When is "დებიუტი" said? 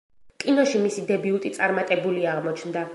1.11-1.55